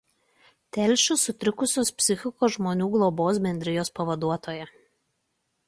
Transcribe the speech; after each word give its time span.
Telšių 0.77 1.17
sutrikusios 1.23 1.91
psichikos 1.99 2.55
žmonių 2.55 2.89
globos 2.97 3.43
bendrijos 3.47 3.95
pavaduotoja. 4.01 4.69